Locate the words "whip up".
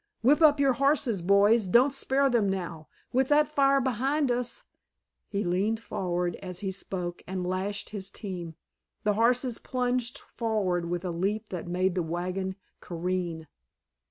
0.23-0.59